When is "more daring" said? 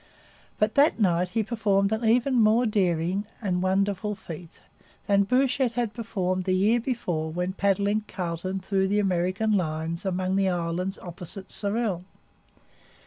2.33-3.25